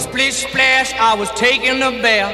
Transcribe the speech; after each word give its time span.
Splish 0.00 0.46
splash, 0.48 0.94
I 0.98 1.14
was 1.14 1.30
taking 1.36 1.82
a 1.82 1.90
bath. 2.02 2.32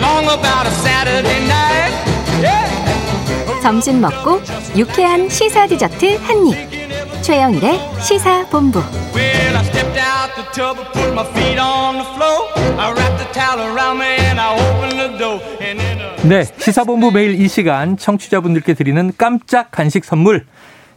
Long 0.00 0.24
about 0.26 0.66
a 0.66 0.70
Saturday 0.82 1.40
night. 1.46 1.94
Yeah. 2.42 3.62
점심 3.62 4.00
먹고 4.00 4.40
유쾌한 4.76 5.28
시사 5.28 5.66
디저트 5.68 6.16
한 6.22 6.46
입. 6.48 7.22
최영일의 7.22 7.78
시사 8.00 8.46
본부. 8.48 8.80
Well, 9.14 9.56
I 9.56 9.64
stepped 9.64 9.98
out 9.98 10.34
the 10.34 10.44
tub 10.52 10.78
and 10.78 10.92
put 10.92 11.12
my 11.12 11.24
feet 11.32 11.58
on 11.58 11.98
the 11.98 12.06
floor. 12.14 12.48
I 12.78 12.92
wrapped 12.92 13.18
the 13.18 13.32
towel 13.32 13.60
around 13.60 13.98
me 14.00 14.18
and 14.18 14.40
I 14.40 14.54
opened 14.58 14.98
the 14.98 15.18
door. 15.18 15.40
And 15.60 15.78
then 15.78 16.00
a 16.00 16.28
네, 16.28 16.44
시사본부 16.58 17.12
매일 17.12 17.40
이 17.40 17.48
시간 17.48 17.96
청취자분들께 17.96 18.74
드리는 18.74 19.12
깜짝 19.16 19.70
간식 19.70 20.04
선물. 20.04 20.46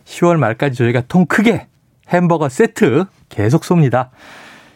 10월 0.05 0.37
말까지 0.37 0.75
저희가 0.77 1.03
통 1.07 1.25
크게 1.25 1.67
햄버거 2.09 2.49
세트 2.49 3.05
계속 3.29 3.61
쏩니다. 3.63 4.09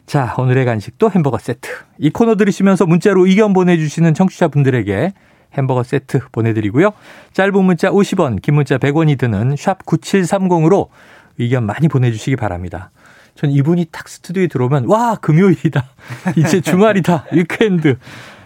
자, 0.06 0.36
오늘의 0.38 0.66
간식도 0.66 1.12
햄버거 1.12 1.38
세트. 1.38 1.70
이 1.98 2.09
코너 2.09 2.36
들으시면서 2.36 2.86
문자로 2.86 3.26
의견 3.26 3.54
보내주시는 3.54 4.14
청취자분들에게 4.14 5.14
햄버거 5.54 5.84
세트 5.84 6.20
보내드리고요. 6.31 6.91
짧은 7.34 7.64
문자 7.64 7.90
50원, 7.90 8.41
긴 8.41 8.55
문자 8.55 8.78
100원이 8.78 9.18
드는 9.18 9.55
샵 9.58 9.86
9730으로 9.86 10.90
의견 11.38 11.66
많이 11.66 11.88
보내주시기 11.88 12.36
바랍니다. 12.36 12.91
전 13.36 13.52
이분이 13.52 13.88
딱 13.91 14.08
스튜디오에 14.08 14.48
들어오면 14.48 14.86
와 14.86 15.16
금요일이다. 15.16 15.84
이제 16.38 16.62
주말이다. 16.62 17.26
weekend. 17.32 17.98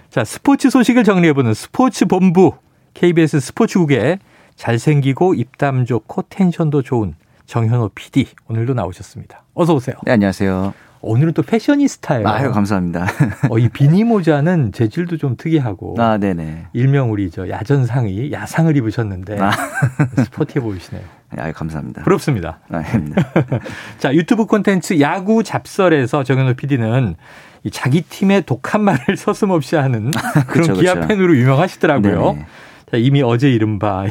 자 0.09 0.23
스포츠 0.23 0.69
소식을 0.71 1.03
정리해보는 1.03 1.53
스포츠 1.53 2.05
본부 2.05 2.53
KBS 2.95 3.39
스포츠국에 3.39 4.17
잘생기고 4.55 5.35
입담 5.35 5.85
좋고 5.85 6.23
텐션도 6.29 6.81
좋은 6.81 7.13
정현호 7.45 7.91
PD 7.93 8.27
오늘도 8.47 8.73
나오셨습니다. 8.73 9.43
어서 9.53 9.75
오세요. 9.75 9.95
네, 10.03 10.13
안녕하세요. 10.13 10.88
오늘은 11.01 11.33
또 11.33 11.43
패셔니스타예요. 11.43 12.27
아유, 12.27 12.51
감사합니다. 12.51 13.05
어, 13.49 13.57
이 13.57 13.69
비니 13.69 14.03
모자는 14.03 14.71
재질도 14.73 15.17
좀 15.17 15.35
특이하고 15.37 15.95
아, 15.97 16.17
네네. 16.17 16.67
일명 16.73 17.11
우리 17.11 17.31
저 17.31 17.47
야전상이 17.47 18.31
야상을 18.31 18.75
입으셨는데 18.75 19.39
아. 19.39 19.51
스포티해 20.25 20.61
보이시네요. 20.61 21.03
아유, 21.37 21.53
감사합니다. 21.53 22.03
부럽습니다. 22.03 22.59
아, 22.69 22.77
아닙니다. 22.77 23.23
자, 23.97 24.13
유튜브 24.13 24.45
콘텐츠 24.45 24.99
야구 24.99 25.43
잡설에서 25.43 26.23
정현호 26.23 26.55
PD는 26.55 27.15
이 27.63 27.71
자기 27.71 28.01
팀의 28.01 28.43
독한 28.45 28.81
말을 28.81 29.15
서슴없이 29.17 29.75
하는 29.75 30.11
그런 30.47 30.67
그쵸, 30.67 30.73
기아 30.81 30.95
그쵸. 30.95 31.07
팬으로 31.07 31.35
유명하시더라고요. 31.37 32.33
네네. 32.33 32.45
자, 32.91 32.97
이미 32.97 33.21
어제 33.21 33.49
이른바 33.49 34.05
이 34.05 34.09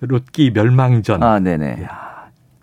롯기 0.00 0.50
멸망전. 0.52 1.22
아, 1.22 1.38
네네. 1.38 1.84
야, 1.84 2.05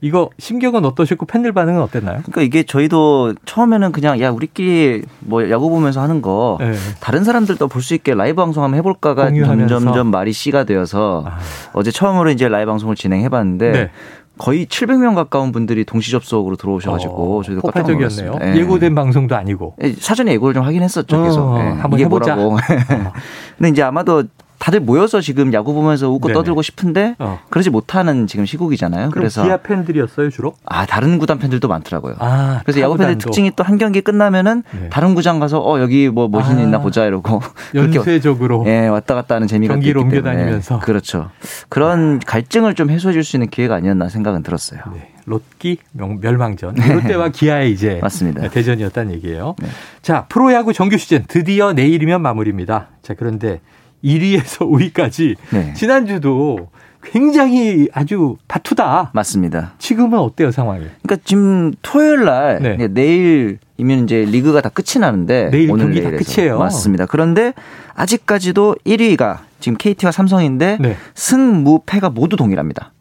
이거 0.03 0.29
심경은 0.37 0.83
어떠셨고 0.83 1.25
팬들 1.27 1.53
반응은 1.53 1.81
어땠나요? 1.81 2.19
그러니까 2.23 2.41
이게 2.41 2.63
저희도 2.63 3.35
처음에는 3.45 3.93
그냥 3.93 4.19
야, 4.19 4.31
우리끼리 4.31 5.03
뭐 5.21 5.49
야구 5.49 5.69
보면서 5.69 6.01
하는 6.01 6.21
거 6.21 6.57
네. 6.59 6.73
다른 6.99 7.23
사람들도 7.23 7.69
볼 7.69 7.81
수 7.81 7.93
있게 7.93 8.13
라이브 8.13 8.35
방송 8.35 8.63
한번 8.65 8.77
해볼까가 8.79 9.27
공유하면서. 9.27 9.67
점점점 9.79 10.11
말이 10.11 10.33
씨가 10.33 10.65
되어서 10.65 11.23
아. 11.25 11.37
어제 11.71 11.89
처음으로 11.89 12.31
이제 12.31 12.49
라이브 12.49 12.69
방송을 12.69 12.95
진행해봤는데 12.97 13.71
네. 13.71 13.89
거의 14.37 14.65
700명 14.65 15.15
가까운 15.15 15.53
분들이 15.53 15.85
동시 15.85 16.11
접속으로 16.11 16.57
들어오셔가지고 16.57 17.39
어, 17.39 17.43
저희도 17.43 17.61
깜짝. 17.61 17.93
놀랐습니다. 17.93 18.39
예. 18.45 18.59
예고된 18.59 18.95
방송도 18.95 19.35
아니고. 19.37 19.75
예, 19.83 19.93
사전에 19.93 20.33
예고를 20.33 20.53
좀 20.55 20.63
하긴 20.65 20.81
했었죠. 20.83 21.23
계속. 21.23 21.39
어, 21.43 21.59
예, 21.59 21.63
한번 21.79 21.93
이게 21.93 22.05
해보자. 22.05 22.35
뭐라고. 22.35 22.55
어. 22.55 22.59
근데 23.57 23.69
이제 23.69 23.83
아마도 23.83 24.23
다들 24.63 24.79
모여서 24.79 25.19
지금 25.19 25.51
야구 25.51 25.73
보면서 25.73 26.09
웃고 26.09 26.29
네네. 26.29 26.35
떠들고 26.35 26.61
싶은데 26.61 27.15
어. 27.19 27.37
그러지 27.49 27.69
못하는 27.69 28.27
지금 28.27 28.45
시국이잖아요. 28.45 29.09
그래서 29.09 29.43
기아 29.43 29.57
팬들이었어요 29.57 30.29
주로? 30.29 30.53
아 30.63 30.85
다른 30.85 31.17
구단 31.17 31.37
팬들도 31.37 31.67
많더라고요. 31.67 32.15
아, 32.19 32.61
그래서 32.63 32.79
야구 32.79 32.95
팬들. 32.95 33.17
특징이 33.17 33.51
또 33.57 33.63
한 33.65 33.77
경기 33.77 33.99
끝나면은 33.99 34.63
네. 34.71 34.87
다른 34.89 35.15
구장 35.15 35.41
가서 35.41 35.59
어 35.59 35.81
여기 35.81 36.07
뭐 36.07 36.29
머신이 36.29 36.61
아. 36.61 36.63
있나 36.63 36.79
보자 36.79 37.03
이러고 37.05 37.41
연쇄적으로 37.75 38.63
예 38.67 38.87
왔다 38.87 39.15
갔다 39.15 39.35
하는 39.35 39.47
재미가 39.49 39.73
또 39.73 39.75
경기를 39.81 40.01
있기 40.03 40.11
때문에. 40.11 40.29
옮겨 40.29 40.39
다니면서. 40.43 40.79
그렇죠. 40.79 41.29
그런 41.67 42.19
갈증을 42.19 42.73
좀 42.75 42.89
해소해 42.89 43.11
줄 43.13 43.23
수 43.25 43.35
있는 43.35 43.49
기회가 43.49 43.75
아니었나 43.75 44.07
생각은 44.07 44.43
들었어요. 44.43 44.79
네, 44.93 45.11
롯기 45.25 45.77
명- 45.91 46.19
멸망전. 46.21 46.75
롯데와 46.75 47.29
기아의 47.35 47.71
이제 47.73 47.99
맞습니다. 48.01 48.47
대전이었다는 48.47 49.11
얘기예요. 49.15 49.55
네. 49.61 49.67
자, 50.01 50.25
프로야구 50.29 50.71
정규 50.71 50.97
시즌 50.97 51.25
드디어 51.27 51.73
내일이면 51.73 52.21
마무리입니다. 52.21 52.87
자, 53.01 53.13
그런데 53.13 53.59
1위에서 54.03 54.69
5위까지 54.69 55.35
네. 55.51 55.73
지난주도 55.73 56.69
굉장히 57.03 57.89
아주 57.93 58.37
다투다. 58.47 59.11
맞습니다. 59.13 59.73
지금은 59.77 60.19
어때요, 60.19 60.51
상황이? 60.51 60.85
그러니까 61.03 61.17
지금 61.25 61.73
토요일 61.81 62.23
날 62.25 62.59
네. 62.61 62.77
네, 62.77 62.87
내일이면 62.87 64.05
이제 64.05 64.25
리그가 64.25 64.61
다 64.61 64.69
끝이 64.69 65.01
나는데 65.01 65.49
내일 65.51 65.69
오늘 65.69 65.85
경기 65.87 66.01
다 66.01 66.09
내일에서. 66.09 66.33
끝이에요. 66.35 66.59
맞습니다. 66.59 67.05
그런데 67.05 67.53
아직까지도 67.95 68.77
1위가 68.85 69.39
지금 69.59 69.77
KT와 69.77 70.11
삼성인데 70.13 70.77
네. 70.79 70.95
승무패가 71.15 72.09
모두 72.09 72.37
동일합니다. 72.37 72.93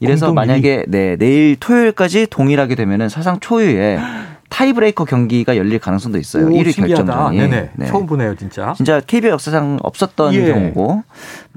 이래서 0.00 0.32
만약에 0.32 0.84
네, 0.86 1.16
내일 1.16 1.56
토요일까지 1.56 2.28
동일하게 2.30 2.76
되면은 2.76 3.08
사상 3.08 3.40
초유의 3.40 3.98
타이브레이커 4.58 5.04
경기가 5.04 5.56
열릴 5.56 5.78
가능성도 5.78 6.18
있어요. 6.18 6.46
오, 6.46 6.48
1위 6.48 6.72
신기하다. 6.72 7.04
결정전이. 7.04 7.38
네네. 7.38 7.70
네. 7.76 7.86
처음 7.86 8.06
보네요, 8.06 8.34
진짜. 8.34 8.74
진짜 8.76 9.00
KBO 9.00 9.30
역사상 9.30 9.78
없었던 9.84 10.34
예. 10.34 10.46
경우고 10.46 11.04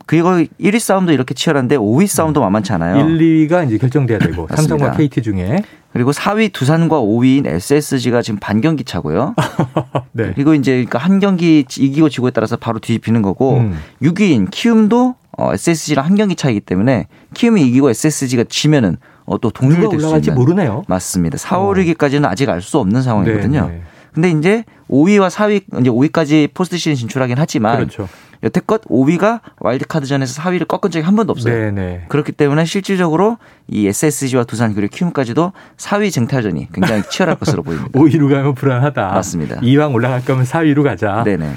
그리고 0.06 0.30
1위 0.30 0.78
싸움도 0.78 1.12
이렇게 1.12 1.34
치열한데 1.34 1.78
5위 1.78 2.06
싸움도 2.06 2.42
만만치 2.42 2.74
않아요. 2.74 3.04
1, 3.08 3.18
2위가 3.18 3.66
이제 3.66 3.80
결정돼야 3.80 4.20
되고. 4.20 4.48
삼성과 4.48 4.92
KT 4.92 5.24
중에 5.24 5.64
그리고 5.94 6.12
4위 6.12 6.54
두산과 6.54 7.02
5위인 7.02 7.48
SSG가 7.48 8.22
지금 8.22 8.40
반 8.40 8.62
경기 8.62 8.84
차고요. 8.84 9.34
네. 10.14 10.34
그리고 10.36 10.54
이제 10.54 10.74
그러니까 10.74 11.00
한 11.00 11.20
경기 11.20 11.66
이기고 11.68 12.10
지고에 12.10 12.30
따라서 12.30 12.56
바로 12.56 12.78
뒤집히는 12.78 13.24
거고 13.24 13.58
음. 13.58 13.80
6위인 14.04 14.52
키움도 14.52 15.16
어, 15.40 15.54
SSG랑 15.54 16.06
한 16.06 16.16
경기 16.16 16.36
차이기 16.36 16.60
때문에 16.60 17.08
키움이 17.34 17.66
이기고 17.68 17.90
SSG가 17.90 18.44
지면은 18.48 18.98
어, 19.32 19.38
또 19.38 19.50
누가 19.50 19.60
동률될 19.62 20.00
수 20.00 20.06
올라갈지 20.08 20.30
있는 20.30 20.36
모르네요. 20.42 20.84
맞습니다. 20.88 21.38
4, 21.38 21.58
어. 21.60 21.70
5, 21.70 21.74
6위까지는 21.74 22.26
아직 22.26 22.50
알 22.50 22.62
수 22.62 22.78
없는 22.80 23.02
상황이거든요. 23.02 23.68
네, 23.68 23.72
네. 23.76 23.82
근데 24.14 24.30
이제 24.30 24.66
5위와 24.90 25.30
4위 25.30 25.64
이제 25.80 25.90
5위까지 25.90 26.54
포스트 26.54 26.78
시즌 26.78 26.96
진출하긴 26.96 27.38
하지만 27.40 27.78
그렇죠. 27.78 28.10
여태껏 28.44 28.82
5위가 28.86 29.40
와일드카드전에서 29.60 30.42
4위를 30.42 30.68
꺾은 30.68 30.92
적이 30.92 31.06
한 31.06 31.16
번도 31.16 31.32
없어요. 31.32 31.54
네, 31.56 31.72
네. 31.72 32.06
그렇기 32.10 32.34
때문에 32.34 32.66
실질적으로 32.66 33.38
이 33.70 33.88
SSG와 33.88 34.44
두산 34.44 34.74
그리고 34.74 34.94
키움까지도 34.96 35.54
4위 35.78 36.12
쟁탈전이 36.12 36.68
굉장히 36.74 37.04
치열할 37.10 37.38
것으로 37.38 37.64
보입니다. 37.64 37.98
5위로 37.98 38.30
가면 38.30 38.56
불안하다. 38.56 39.08
맞습니다. 39.14 39.60
이왕 39.62 39.94
올라갈 39.94 40.26
거면 40.26 40.44
4위로 40.44 40.84
가자. 40.84 41.24
네네. 41.24 41.52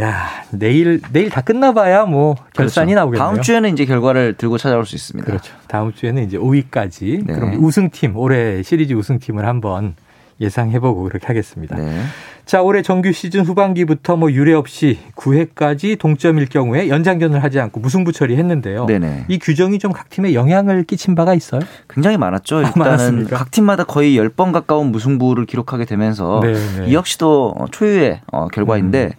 야, 0.00 0.28
내일 0.50 1.00
내일 1.12 1.28
다 1.28 1.40
끝나봐야 1.40 2.04
뭐 2.04 2.36
결산이 2.54 2.92
그렇죠. 2.92 3.00
나오겠네요. 3.00 3.24
다음 3.30 3.42
주에는 3.42 3.72
이제 3.72 3.84
결과를 3.84 4.34
들고 4.34 4.56
찾아올 4.58 4.86
수 4.86 4.94
있습니다. 4.94 5.26
그렇죠. 5.26 5.52
다음 5.66 5.92
주에는 5.92 6.22
이제 6.24 6.38
5위까지 6.38 7.26
네. 7.26 7.34
그럼 7.34 7.64
우승팀 7.64 8.16
올해 8.16 8.62
시리즈 8.62 8.92
우승팀을 8.94 9.44
한번 9.46 9.94
예상해보고 10.40 11.02
그렇게 11.04 11.26
하겠습니다. 11.26 11.74
네. 11.76 12.00
자, 12.46 12.62
올해 12.62 12.80
정규 12.80 13.12
시즌 13.12 13.44
후반기부터 13.44 14.16
뭐 14.16 14.30
유례 14.32 14.54
없이 14.54 15.00
9회까지 15.16 15.98
동점일 15.98 16.46
경우에 16.48 16.88
연장전을 16.88 17.42
하지 17.42 17.58
않고 17.60 17.80
무승부 17.80 18.12
처리했는데요. 18.12 18.86
네네. 18.86 19.24
이 19.28 19.38
규정이 19.40 19.80
좀 19.80 19.92
각 19.92 20.08
팀에 20.10 20.32
영향을 20.32 20.84
끼친 20.84 21.16
바가 21.16 21.34
있어요? 21.34 21.60
굉장히 21.90 22.16
많았죠. 22.18 22.58
일단은 22.62 22.78
많았습니까? 22.78 23.36
각 23.36 23.50
팀마다 23.50 23.82
거의 23.84 24.16
10번 24.16 24.52
가까운 24.52 24.92
무승부를 24.92 25.44
기록하게 25.44 25.84
되면서 25.86 26.38
네, 26.42 26.52
네. 26.52 26.86
이 26.86 26.94
역시도 26.94 27.54
어, 27.58 27.66
초유의 27.72 28.20
어, 28.32 28.46
결과인데 28.46 29.04
음. 29.06 29.10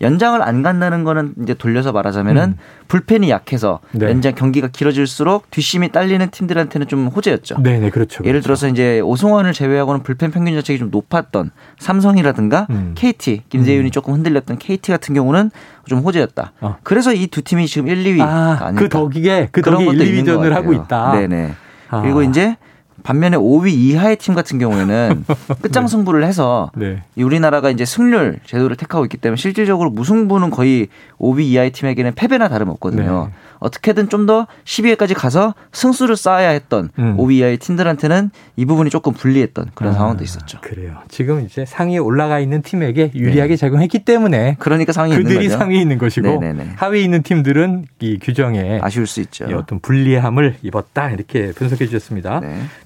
연장을 0.00 0.40
안 0.42 0.62
간다는 0.62 1.04
거는 1.04 1.34
이제 1.42 1.54
돌려서 1.54 1.92
말하자면은 1.92 2.42
음. 2.42 2.56
불펜이 2.88 3.30
약해서 3.30 3.80
네. 3.92 4.06
연장 4.06 4.34
경기가 4.34 4.68
길어질수록 4.68 5.50
뒷심이 5.50 5.90
딸리는 5.92 6.30
팀들한테는 6.30 6.86
좀 6.86 7.06
호재였죠. 7.08 7.56
네, 7.60 7.78
네, 7.78 7.90
그렇죠. 7.90 8.24
예를 8.24 8.40
그렇죠. 8.40 8.44
들어서 8.44 8.68
이제 8.68 9.00
오승환을 9.00 9.52
제외하고는 9.52 10.02
불펜 10.02 10.30
평균 10.30 10.54
자책이 10.54 10.78
좀 10.78 10.90
높았던 10.90 11.50
삼성이라든가 11.78 12.66
음. 12.70 12.92
KT 12.96 13.42
김재윤이 13.48 13.88
음. 13.88 13.90
조금 13.90 14.14
흔들렸던 14.14 14.58
KT 14.58 14.92
같은 14.92 15.14
경우는 15.14 15.50
좀 15.86 16.00
호재였다. 16.00 16.52
어. 16.60 16.76
그래서 16.82 17.12
이 17.14 17.26
두 17.30 17.42
팀이 17.42 17.66
지금 17.68 17.86
1, 17.88 18.02
2위 18.04 18.20
아, 18.22 18.58
아닐까. 18.60 18.72
그 18.74 18.88
덕이게 18.88 19.48
그 19.52 19.60
것도 19.60 19.92
1, 19.92 20.00
있는 20.00 20.24
것 20.24 20.40
2위전을 20.42 20.50
하고. 20.50 20.72
있다. 20.72 21.12
네 21.12 21.26
네. 21.28 21.54
아. 21.90 22.02
그리고 22.02 22.22
이제 22.22 22.56
반면에 23.02 23.36
5위 23.36 23.72
이하의 23.72 24.16
팀 24.16 24.34
같은 24.34 24.58
경우에는 24.58 25.24
끝장 25.60 25.86
승부를 25.88 26.24
해서 26.24 26.70
네. 26.76 27.02
이 27.16 27.22
우리나라가 27.22 27.70
이제 27.70 27.84
승률 27.84 28.38
제도를 28.46 28.76
택하고 28.76 29.04
있기 29.04 29.16
때문에 29.16 29.36
실질적으로 29.36 29.90
무승부는 29.90 30.50
거의 30.50 30.88
5위 31.18 31.42
이하의 31.42 31.72
팀에게는 31.72 32.14
패배나 32.14 32.48
다름없거든요. 32.48 33.28
네. 33.30 33.34
어떻게든 33.58 34.08
좀 34.08 34.20
더 34.20 34.46
12위까지 34.64 35.14
가서 35.16 35.54
승수를 35.72 36.14
쌓아야 36.14 36.50
했던 36.50 36.90
음. 36.98 37.16
5위 37.16 37.32
이하의 37.36 37.56
팀들한테는 37.56 38.30
이 38.56 38.64
부분이 38.66 38.90
조금 38.90 39.14
불리했던 39.14 39.70
그런 39.74 39.94
아, 39.94 39.96
상황도 39.96 40.22
있었죠. 40.22 40.58
그래요. 40.60 40.98
지금 41.08 41.40
이제 41.40 41.64
상위에 41.64 41.96
올라가 41.98 42.38
있는 42.38 42.60
팀에게 42.60 43.12
유리하게 43.14 43.56
작용했기 43.56 44.00
때문에 44.04 44.56
그러니까 44.58 44.92
상위 44.92 45.16
그들이. 45.16 45.48
상위에 45.48 45.80
있는 45.80 45.96
것이고 45.96 46.28
네네네. 46.28 46.74
하위에 46.76 47.00
있는 47.00 47.22
팀들은 47.22 47.86
이 48.00 48.18
규정에 48.20 48.78
아쉬울 48.82 49.06
수 49.06 49.20
있죠. 49.22 49.46
이 49.50 49.54
어떤 49.54 49.80
불리함을 49.80 50.56
입었다 50.62 51.10
이렇게 51.10 51.52
분석해 51.52 51.86
주셨습니다. 51.86 52.40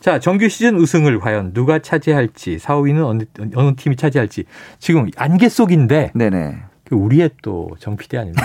네. 0.05 0.11
자, 0.11 0.19
정규 0.19 0.51
시즌 0.51 0.77
우승을 0.77 1.19
과연 1.19 1.55
누가 1.55 1.79
차지할지, 1.79 2.59
4, 2.59 2.77
5위는 2.77 3.07
어느, 3.07 3.25
어느 3.55 3.75
팀이 3.75 3.97
차지할지. 3.97 4.45
지금 4.79 5.09
안개 5.17 5.49
속인데 5.49 6.13
네네. 6.15 6.57
그 6.87 6.95
우리의 6.95 7.31
또 7.41 7.71
정PD 7.79 8.19
아닙니까? 8.19 8.45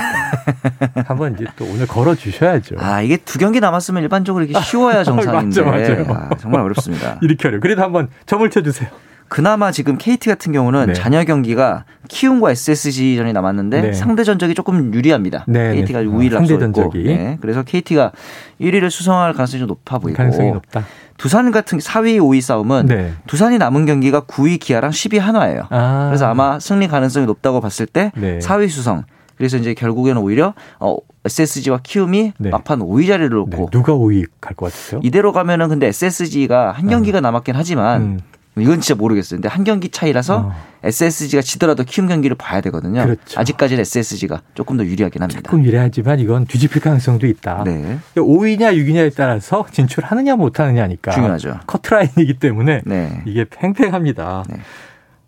한번 1.06 1.34
이제 1.34 1.46
또 1.58 1.66
오늘 1.66 1.86
걸어 1.86 2.16
주셔야죠. 2.16 2.76
아 2.80 3.02
이게 3.02 3.18
두 3.18 3.38
경기 3.38 3.60
남았으면 3.60 4.02
일반적으로 4.02 4.46
이렇게 4.46 4.66
쉬워야 4.66 5.04
정상인데 5.04 5.62
맞아, 5.62 5.94
맞아요. 5.94 6.06
아, 6.08 6.30
정말 6.38 6.62
어렵습니다. 6.62 7.20
이렇게 7.22 7.50
어려워. 7.50 7.60
그래도 7.60 7.84
한번 7.84 8.08
점을 8.26 8.50
쳐 8.50 8.62
주세요. 8.62 8.90
그나마 9.30 9.72
지금 9.72 9.98
KT 9.98 10.28
같은 10.28 10.52
경우는 10.52 10.88
네. 10.88 10.94
잔여 10.94 11.24
경기가 11.24 11.86
키움과 12.08 12.52
SSG전이 12.52 13.31
남았는데 13.31 13.81
네. 13.81 13.94
상대 13.94 14.24
전적이 14.24 14.56
조금 14.56 14.94
유리합니다. 14.94 15.46
네, 15.48 15.76
KT가 15.76 16.00
네. 16.02 16.06
우위를 16.08 16.38
상대 16.40 16.54
앞서 16.66 16.81
있고. 16.81 16.92
네. 16.98 17.38
그래서 17.40 17.64
KT가 17.64 18.12
1위를 18.60 18.90
수성할 18.90 19.34
가능성이 19.34 19.60
좀 19.60 19.68
높아 19.68 20.00
보이고 20.00 20.18
가능성이 20.18 20.52
높다. 20.52 20.84
두산 21.18 21.52
같은 21.52 21.78
4위, 21.80 22.18
5위 22.20 22.42
싸움은 22.42 22.88
네. 22.88 23.14
두산이 23.28 23.58
남은 23.58 23.86
경기가 23.86 24.22
9위 24.22 24.60
기아랑 24.60 24.92
10위 24.92 25.20
한화예요. 25.20 25.68
아. 25.70 26.08
그래서 26.10 26.26
아마 26.28 26.60
승리 26.60 26.88
가능성이 26.88 27.26
높다고 27.26 27.62
봤을 27.62 27.86
때 27.86 28.12
네. 28.16 28.40
4위 28.40 28.70
수성. 28.70 29.04
그래서 29.38 29.58
이제 29.58 29.74
결국에는 29.74 30.22
오히려 30.22 30.54
어, 30.80 30.98
SSG와 31.26 31.80
키움이 31.84 32.34
네. 32.38 32.50
막판 32.50 32.80
5위 32.80 33.08
자리를 33.08 33.30
네, 33.30 33.36
놓고 33.36 33.70
누가 33.70 33.94
5위 33.94 34.26
갈 34.42 34.56
것 34.56 34.66
같으세요? 34.68 35.00
이대로 35.04 35.31
가면은 35.34 35.70
근데 35.70 35.88
SSG가 35.88 36.72
한 36.72 36.88
경기가 36.90 37.22
남았긴 37.22 37.56
하지만 37.56 38.02
음. 38.02 38.20
이건 38.62 38.82
진짜 38.82 38.98
모르겠어요. 38.98 39.38
근데 39.38 39.50
한 39.50 39.64
경기 39.64 39.90
차이라서 39.90 40.38
어. 40.38 40.54
SSG가 40.84 41.42
지더라도 41.42 41.84
키움 41.84 42.08
경기를 42.08 42.38
봐야 42.38 42.62
되거든요. 42.62 43.04
그렇죠. 43.04 43.40
아직까지는 43.40 43.82
SSG가 43.82 44.42
조금 44.54 44.78
더 44.78 44.86
유리하긴 44.86 45.22
합니다. 45.22 45.42
조금 45.44 45.64
유리하지만 45.66 46.20
이건 46.20 46.46
뒤집힐 46.46 46.82
가능성도 46.82 47.28
있다. 47.28 47.64
네. 47.66 48.00
5위냐 48.16 48.74
6위냐에 48.74 49.14
따라서 49.16 49.66
진출하느냐 49.72 50.36
못하느냐니까 50.36 51.12
중요하죠. 51.12 51.60
커트라인이기 51.68 52.40
때문에 52.40 52.82
네. 52.86 53.22
이게 53.26 53.46
팽팽합니다. 53.50 54.44
네. 54.50 54.58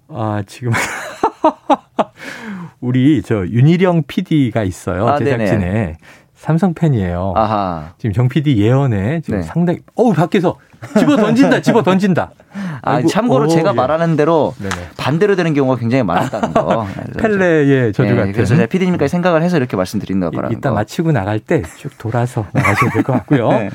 아 0.07 0.43
지금 0.45 0.71
우리 2.81 3.21
저 3.21 3.45
윤희령 3.47 4.03
PD가 4.07 4.63
있어요 4.63 5.07
아, 5.07 5.17
제작진에 5.17 5.57
네네. 5.57 5.97
삼성 6.35 6.73
팬이에요. 6.73 7.33
아하. 7.35 7.93
지금 7.99 8.13
정 8.13 8.27
PD 8.27 8.57
예언에 8.57 9.21
지금 9.21 9.41
네. 9.41 9.45
상당히 9.45 9.79
어우 9.95 10.13
밖에서 10.13 10.57
집어 10.97 11.15
던진다 11.15 11.61
집어 11.61 11.83
던진다. 11.83 12.31
아, 12.83 13.01
참고로 13.03 13.45
오, 13.45 13.47
제가 13.47 13.69
예. 13.71 13.73
말하는 13.73 14.15
대로 14.15 14.53
네네. 14.59 14.75
반대로 14.97 15.35
되는 15.35 15.53
경우가 15.53 15.77
굉장히 15.79 16.03
많았다는 16.03 16.53
거. 16.53 16.87
펠레의 17.19 17.93
저주 17.93 18.09
네, 18.11 18.15
같은. 18.15 18.31
그래서 18.33 18.55
제가 18.55 18.67
PD님까지 18.67 19.09
생각을 19.09 19.43
해서 19.43 19.57
이렇게 19.57 19.77
말씀드린다고 19.77 20.33
이- 20.33 20.35
바라는 20.35 20.57
이따 20.57 20.69
거. 20.69 20.75
마치고 20.75 21.11
나갈 21.11 21.39
때 21.39 21.61
쭉 21.77 21.95
돌아서 21.97 22.45
나가셔야 22.53 22.89
될 22.91 23.03
것 23.03 23.13
같고요. 23.13 23.49
네. 23.49 23.69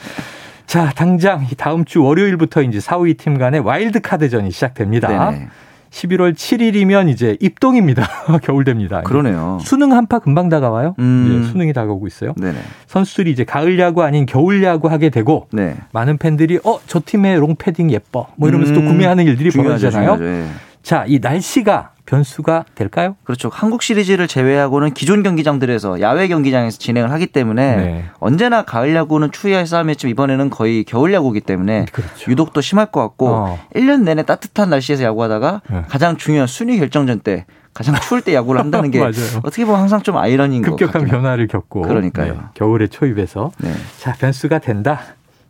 자, 0.66 0.90
당장 0.96 1.46
이 1.50 1.54
다음 1.54 1.84
주 1.84 2.02
월요일부터 2.02 2.62
이제 2.62 2.80
4, 2.80 2.98
5위 2.98 3.16
팀 3.16 3.38
간의 3.38 3.60
와일드 3.60 4.00
카드전이 4.00 4.50
시작됩니다. 4.50 5.30
네네. 5.30 5.48
11월 5.96 6.34
7일이면 6.34 7.08
이제 7.08 7.36
입동입니다. 7.40 8.06
겨울됩니다. 8.42 9.02
그러네요. 9.02 9.58
수능 9.62 9.92
한파 9.92 10.18
금방 10.18 10.48
다가와요. 10.48 10.94
음. 10.98 11.40
이제 11.40 11.50
수능이 11.50 11.72
다가오고 11.72 12.06
있어요. 12.06 12.34
네네. 12.36 12.58
선수들이 12.86 13.30
이제 13.30 13.44
가을 13.44 13.78
야구 13.78 14.02
아닌 14.02 14.26
겨울 14.26 14.62
야구 14.62 14.88
하게 14.88 15.08
되고 15.08 15.46
네. 15.52 15.74
많은 15.92 16.18
팬들이 16.18 16.58
어, 16.64 16.78
저 16.86 17.00
팀의 17.04 17.38
롱패딩 17.38 17.90
예뻐. 17.90 18.26
뭐 18.36 18.48
이러면서 18.48 18.74
또 18.74 18.80
음, 18.80 18.88
구매하는 18.88 19.24
일들이 19.26 19.50
중요하죠, 19.50 19.88
벌어지잖아요. 19.88 20.16
중요하죠. 20.16 20.24
예. 20.26 20.46
자, 20.86 21.04
이 21.08 21.18
날씨가 21.20 21.94
변수가 22.06 22.66
될까요? 22.76 23.16
그렇죠. 23.24 23.50
한국 23.52 23.82
시리즈를 23.82 24.28
제외하고는 24.28 24.94
기존 24.94 25.24
경기장들에서 25.24 26.00
야외 26.00 26.28
경기장에서 26.28 26.78
진행을 26.78 27.10
하기 27.10 27.26
때문에 27.26 27.76
네. 27.76 28.04
언제나 28.20 28.62
가을 28.62 28.94
야구는 28.94 29.32
추위의 29.32 29.66
싸움이었지만 29.66 30.12
이번에는 30.12 30.48
거의 30.48 30.84
겨울 30.84 31.12
야구이기 31.12 31.40
때문에 31.40 31.86
그렇죠. 31.90 32.30
유독 32.30 32.52
더 32.52 32.60
심할 32.60 32.86
것 32.92 33.00
같고 33.00 33.28
어. 33.30 33.58
1년 33.74 34.04
내내 34.04 34.22
따뜻한 34.22 34.70
날씨에서 34.70 35.02
야구하다가 35.02 35.62
네. 35.68 35.82
가장 35.88 36.16
중요한 36.16 36.46
순위 36.46 36.78
결정전 36.78 37.18
때 37.18 37.46
가장 37.74 37.96
추울 37.96 38.22
때 38.22 38.32
야구를 38.32 38.60
한다는 38.60 38.92
게. 38.92 39.00
어떻게 39.42 39.64
보면 39.64 39.80
항상 39.80 40.02
좀 40.02 40.16
아이러니인 40.16 40.62
것 40.62 40.70
급격한 40.70 41.00
같긴 41.00 41.08
변화를 41.08 41.48
겪고 41.48 41.82
그러니까요. 41.82 42.32
네, 42.32 42.38
겨울의 42.54 42.86
초입에서 42.86 43.50
네. 43.58 43.72
자, 43.98 44.12
변수가 44.12 44.60
된다. 44.60 45.00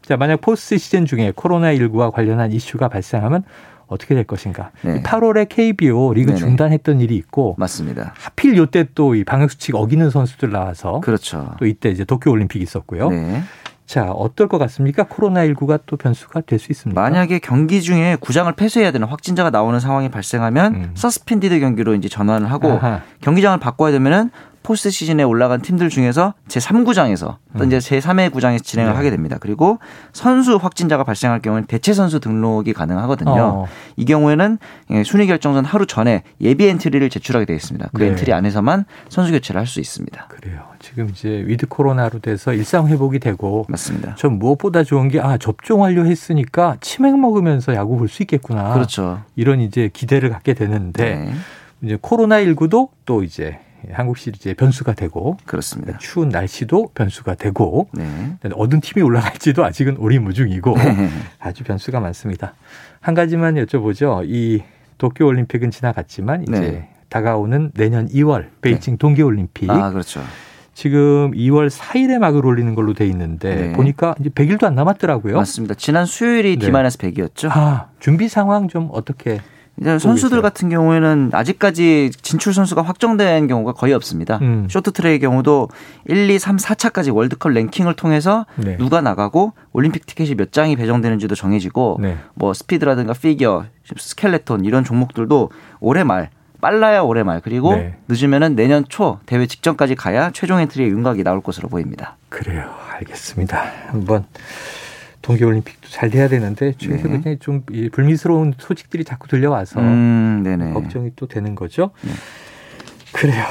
자, 0.01 0.17
만약 0.17 0.41
포스트 0.41 0.79
시즌 0.79 1.05
중에 1.05 1.35
코로나 1.37 1.75
19와 1.75 2.11
관련한 2.11 2.53
이슈가 2.53 2.89
발생하면 2.89 3.45
어떻게 3.87 4.15
될 4.15 4.25
것인가? 4.25 4.71
네. 4.83 5.03
8월에 5.03 5.49
KBO 5.49 6.13
리그 6.15 6.29
네네. 6.31 6.39
중단했던 6.41 7.01
일이 7.01 7.17
있고 7.17 7.55
맞습니다. 7.59 8.13
하필 8.19 8.57
요때 8.57 8.87
또 8.95 9.15
이 9.15 9.25
방역 9.25 9.51
수칙 9.51 9.75
어기는 9.77 10.11
선수들 10.11 10.51
나와서 10.51 11.01
그렇죠. 11.01 11.55
또 11.59 11.67
이때 11.67 11.89
이제 11.91 12.05
도쿄 12.05 12.31
올림픽이 12.31 12.63
있었고요. 12.63 13.11
네. 13.11 13.43
자, 13.87 14.11
어떨 14.11 14.49
것 14.49 14.59
같습니까? 14.59 15.05
코로나19가 15.05 15.79
또 15.87 15.97
변수가 15.97 16.41
될 16.41 16.59
수 16.59 16.73
있습니다. 16.73 17.01
만약에 17.01 17.39
경기 17.39 17.81
중에 17.81 18.17
구장을 18.21 18.51
폐쇄해야 18.55 18.91
되는 18.91 19.07
확진자가 19.07 19.51
나오는 19.51 19.79
상황이 19.79 20.09
발생하면 20.11 20.75
음. 20.75 20.91
서스펜디드 20.95 21.61
경기로 21.61 21.95
이제 21.95 22.09
전환을 22.09 22.51
하고 22.51 22.73
아하. 22.73 23.03
경기장을 23.21 23.59
바꿔야 23.61 23.93
되면은 23.93 24.31
포스트 24.67 24.91
시즌에 24.91 25.23
올라간 25.23 25.63
팀들 25.63 25.91
중에서 25.91 26.35
제 26.49 26.59
3구장에서 26.59 27.37
또 27.57 27.65
이제 27.65 27.79
제 27.79 28.01
3회 28.01 28.33
구장에서 28.33 28.65
진행을 28.65 28.91
음. 28.91 28.95
네. 28.95 28.97
하게 28.97 29.11
됩니다. 29.11 29.37
그리고 29.39 29.79
선수 30.13 30.57
확진자가 30.57 31.05
발생할 31.05 31.41
경우는 31.41 31.67
대체 31.67 31.93
선수 31.93 32.19
등록이 32.19 32.73
가능하거든요. 32.73 33.31
어. 33.31 33.67
이 33.95 34.05
경우에는 34.05 34.59
예, 34.91 35.05
순위 35.05 35.29
결정전 35.29 35.65
하루 35.65 35.87
전에 35.87 36.25
예비 36.41 36.67
엔트리를 36.67 37.09
제출하게 37.11 37.47
되어 37.47 37.55
있습니다. 37.55 37.91
그 37.95 38.03
네. 38.03 38.09
엔트리 38.09 38.33
안에서만 38.33 38.87
선수 39.09 39.31
교체를 39.31 39.61
할 39.61 39.69
수 39.69 39.79
있습니다. 39.79 40.27
그래요. 40.27 40.63
지금 40.81 41.11
이제 41.11 41.45
with 41.47 41.67
코로나로 41.69 42.19
돼서 42.19 42.53
일상 42.53 42.89
회복이 42.89 43.21
되고 43.21 43.67
맞습니다. 43.69 44.17
전 44.17 44.37
무엇보다 44.41 44.83
좋은 44.83 45.09
게 45.09 45.21
아, 45.21 45.39
접종 45.39 45.83
완료했으니까 45.83 46.79
치맥 46.81 47.17
먹으면서 47.21 47.73
야구 47.77 47.97
볼 47.97 48.09
수 48.09 48.25
있겠구나. 48.25 48.75
그렇죠. 48.75 49.23
이런 49.37 49.61
이제 49.61 49.91
기대를 49.93 50.31
갖게 50.31 50.55
되는데 50.55 51.15
네. 51.27 51.35
이제 51.83 51.99
코로나 52.01 52.41
19도 52.43 52.89
또 53.05 53.23
이제 53.23 53.61
한국 53.93 54.19
시리즈의 54.19 54.55
변수가 54.55 54.95
되고 54.95 55.37
그렇습니다. 55.45 55.99
추운 55.99 56.29
날씨도 56.29 56.91
변수가 56.95 57.35
되고 57.35 57.89
네. 57.93 58.05
어떤 58.55 58.81
팀이 58.81 59.03
올라갈지도 59.03 59.65
아직은 59.65 59.97
오리무중이고 59.99 60.75
아주 61.39 61.65
변수가 61.65 62.01
많습니다. 62.01 62.55
한 63.01 63.15
가지만 63.15 63.55
여쭤보죠. 63.55 64.25
이 64.27 64.63
도쿄 64.99 65.27
올림픽은 65.27 65.71
지나갔지만 65.71 66.43
이제 66.43 66.61
네. 66.61 66.89
다가오는 67.09 67.73
내년 67.75 68.09
2월 68.09 68.47
베이징 68.63 68.99
동계 68.99 69.23
올림픽 69.23 69.71
아, 69.71 69.91
그렇죠. 69.91 70.21
지금 70.75 71.31
2월 71.33 71.71
4일에 71.71 72.19
막을 72.19 72.45
올리는 72.45 72.75
걸로 72.75 72.93
돼 72.93 73.07
있는데 73.07 73.55
네. 73.55 73.73
보니까 73.73 74.15
이제 74.21 74.29
100일도 74.29 74.65
안 74.65 74.75
남았더라고요. 74.75 75.37
맞습니다. 75.37 75.75
지난 75.75 76.05
수요일이 76.05 76.59
네. 76.59 76.67
D-100이었죠. 76.67 77.49
아, 77.51 77.89
준비 77.99 78.29
상황 78.29 78.69
좀 78.69 78.91
어떻게 78.93 79.41
이제 79.81 79.99
선수들. 79.99 80.43
같은 80.43 80.69
경우에는 80.69 81.31
아직까지 81.33 82.11
진출 82.23 82.55
선수가 82.55 82.83
확정된 82.83 83.47
경우가 83.47 83.73
거의 83.73 83.93
없습니다. 83.93 84.39
음. 84.43 84.67
쇼트트랙의 84.71 85.21
경우도 85.21 85.69
1, 86.07 86.31
2, 86.31 86.39
3, 86.39 86.57
4차까지 86.57 87.15
월드컵 87.15 87.51
랭킹을 87.51 87.95
통해서 87.95 88.47
네. 88.57 88.77
누가 88.79 89.01
나가고 89.01 89.53
올림픽 89.73 90.07
티켓이 90.07 90.35
몇 90.35 90.53
장이 90.53 90.77
배정되는지도 90.77 91.35
정해지고 91.35 91.99
네. 92.01 92.17
뭐 92.35 92.55
스피드라든가 92.55 93.13
피겨, 93.13 93.65
스켈레톤 93.97 94.65
이런 94.65 94.85
종목들도 94.85 95.51
올해 95.81 96.05
말 96.05 96.31
빨라야 96.61 97.01
올해 97.01 97.23
말 97.23 97.41
그리고 97.41 97.75
네. 97.75 97.97
늦으면은 98.09 98.57
내년 98.57 98.85
초 98.89 99.19
대회 99.27 99.47
직전까지 99.47 99.95
가야 99.95 100.31
최종 100.33 100.59
엔트리의 100.61 100.91
윤곽이 100.91 101.23
나올 101.23 101.43
것으로 101.43 101.69
보입니다. 101.69 102.17
그래요. 102.29 102.71
알겠습니다. 102.95 103.63
한번 103.89 104.25
동계올림픽도 105.27 105.89
잘 105.89 106.09
돼야 106.09 106.29
되는데 106.29 106.73
최근에 106.79 107.21
네. 107.21 107.37
좀이 107.41 107.91
불미스러운 107.91 108.55
소식들이 108.59 109.03
자꾸 109.03 109.27
들려와서 109.27 109.81
음. 109.81 110.73
걱정이 110.73 111.11
또 111.17 111.27
되는 111.27 111.57
거죠. 111.57 111.91
네. 112.03 112.13
그래요. 113.13 113.45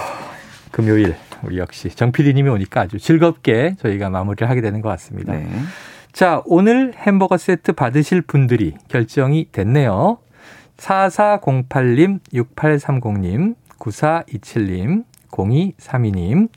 금요일 0.72 1.16
우리 1.44 1.58
역시 1.58 1.90
정 1.90 2.14
PD님이 2.14 2.50
오니까 2.50 2.82
아주 2.82 2.98
즐겁게 2.98 3.76
저희가 3.80 4.10
마무리를 4.10 4.50
하게 4.50 4.62
되는 4.62 4.80
것 4.82 4.88
같습니다. 4.90 5.34
네. 5.34 5.50
자, 6.14 6.42
오늘 6.46 6.94
햄버거 6.96 7.38
세트 7.38 7.74
받으실 7.74 8.22
분들이 8.22 8.74
결정이 8.88 9.50
됐네요. 9.52 10.18
4408님, 10.78 12.20
6830님, 12.34 13.56
9427님, 13.80 15.04
0232님. 15.32 16.48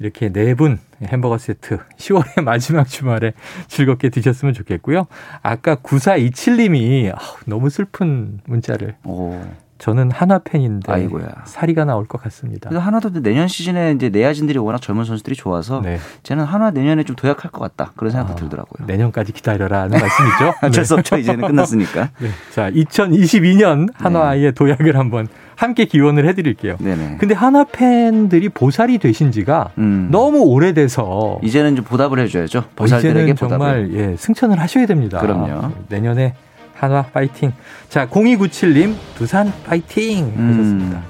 이렇게 0.00 0.32
네 0.32 0.54
분 0.54 0.78
햄버거 1.02 1.38
세트 1.38 1.78
10월의 1.98 2.42
마지막 2.42 2.88
주말에 2.88 3.32
즐겁게 3.68 4.08
드셨으면 4.08 4.54
좋겠고요. 4.54 5.06
아까 5.42 5.76
9427님이 5.76 7.14
너무 7.46 7.70
슬픈 7.70 8.40
문자를 8.46 8.96
오. 9.04 9.40
저는 9.80 10.10
한화 10.10 10.38
팬인데 10.40 10.92
아이고야. 10.92 11.26
사리가 11.46 11.86
나올 11.86 12.06
것 12.06 12.22
같습니다. 12.22 12.68
그래서 12.68 12.84
하나도 12.84 13.22
내년 13.22 13.48
시즌에 13.48 13.92
이제 13.92 14.10
내야진들이 14.10 14.58
워낙 14.58 14.80
젊은 14.82 15.04
선수들이 15.04 15.34
좋아서 15.34 15.80
네. 15.80 15.98
쟤는 16.22 16.44
하나 16.44 16.70
내년에 16.70 17.02
좀 17.02 17.16
도약할 17.16 17.50
것 17.50 17.60
같다 17.60 17.92
그런 17.96 18.10
생각도 18.12 18.34
아, 18.34 18.36
들더라고요. 18.36 18.86
내년까지 18.86 19.32
기다려라는 19.32 19.98
말씀이죠. 19.98 20.54
어쩔 20.62 20.84
수 20.84 20.94
네. 20.94 21.00
없죠 21.00 21.16
이제는 21.16 21.46
끝났으니까. 21.48 22.10
네. 22.20 22.28
자, 22.52 22.70
2022년 22.70 23.88
한화의 23.94 24.52
도약을 24.52 24.96
한번 24.98 25.28
함께 25.56 25.86
기원을 25.86 26.28
해드릴게요. 26.28 26.76
네네. 26.78 27.16
근데 27.18 27.34
한화 27.34 27.64
팬들이 27.64 28.50
보살이 28.50 28.98
되신 28.98 29.32
지가 29.32 29.70
음. 29.78 30.08
너무 30.10 30.40
오래돼서 30.40 31.38
이제는 31.42 31.76
좀 31.76 31.84
보답을 31.86 32.18
해줘야죠. 32.18 32.58
어, 32.58 32.64
보살들에게 32.76 33.32
이제는 33.32 33.34
보답을. 33.34 33.58
정말 33.58 33.90
예, 33.94 34.16
승천을 34.16 34.60
하셔야 34.60 34.84
됩니다. 34.86 35.20
그럼요. 35.20 35.72
내년에 35.88 36.34
한화 36.80 37.02
파이팅. 37.02 37.52
자, 37.90 38.06
0297님 38.08 38.94
두산 39.14 39.52
파이팅 39.66 40.32
음. 40.36 40.48
하셨습니다. 40.50 41.02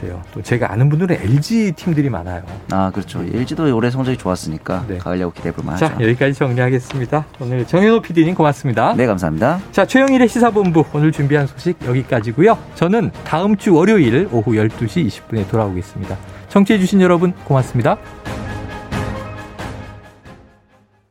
그래요. 0.00 0.20
또 0.34 0.42
제가 0.42 0.70
아는 0.72 0.90
분들은 0.90 1.16
LG 1.22 1.72
팀들이 1.74 2.10
많아요. 2.10 2.42
아 2.70 2.90
그렇죠. 2.92 3.22
LG도 3.22 3.74
올해 3.74 3.90
성적이 3.90 4.18
좋았으니까 4.18 4.84
네. 4.88 4.98
가을 4.98 5.18
야구 5.20 5.32
기대해 5.32 5.54
볼 5.54 5.64
만 5.64 5.74
하죠. 5.76 5.86
자, 5.86 5.94
여기까지 5.98 6.34
정리하겠습니다. 6.34 7.24
오늘 7.40 7.66
정현호 7.66 8.02
PD님 8.02 8.34
고맙습니다. 8.34 8.94
네 8.94 9.06
감사합니다. 9.06 9.60
자, 9.72 9.86
최영일의 9.86 10.28
시사본부 10.28 10.84
오늘 10.92 11.12
준비한 11.12 11.46
소식 11.46 11.78
여기까지고요. 11.86 12.58
저는 12.74 13.10
다음 13.24 13.56
주 13.56 13.74
월요일 13.74 14.28
오후 14.32 14.52
12시 14.52 15.06
20분에 15.08 15.48
돌아오겠습니다. 15.48 16.14
청취해 16.50 16.78
주신 16.78 17.00
여러분 17.00 17.32
고맙습니다. 17.44 17.96